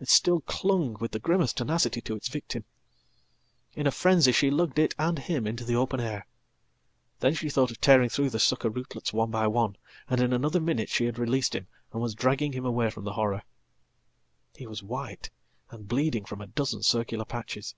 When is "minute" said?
10.60-10.88